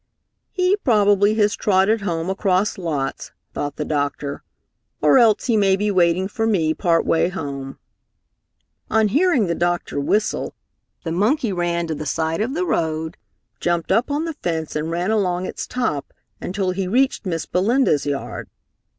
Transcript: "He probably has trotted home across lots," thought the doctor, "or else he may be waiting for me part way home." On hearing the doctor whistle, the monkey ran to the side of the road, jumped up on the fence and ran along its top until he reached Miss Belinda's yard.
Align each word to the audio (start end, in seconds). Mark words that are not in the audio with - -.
"He 0.49 0.75
probably 0.77 1.35
has 1.35 1.55
trotted 1.55 2.01
home 2.01 2.27
across 2.27 2.79
lots," 2.79 3.33
thought 3.53 3.75
the 3.75 3.85
doctor, 3.85 4.41
"or 4.99 5.19
else 5.19 5.45
he 5.45 5.55
may 5.55 5.75
be 5.75 5.91
waiting 5.91 6.27
for 6.27 6.47
me 6.47 6.73
part 6.73 7.05
way 7.05 7.29
home." 7.29 7.77
On 8.89 9.09
hearing 9.09 9.45
the 9.45 9.53
doctor 9.53 9.99
whistle, 9.99 10.55
the 11.03 11.11
monkey 11.11 11.53
ran 11.53 11.85
to 11.85 11.93
the 11.93 12.07
side 12.07 12.41
of 12.41 12.55
the 12.55 12.65
road, 12.65 13.15
jumped 13.59 13.91
up 13.91 14.09
on 14.09 14.25
the 14.25 14.33
fence 14.33 14.75
and 14.75 14.89
ran 14.89 15.11
along 15.11 15.45
its 15.45 15.67
top 15.67 16.15
until 16.41 16.71
he 16.71 16.87
reached 16.87 17.27
Miss 17.27 17.45
Belinda's 17.45 18.07
yard. 18.07 18.49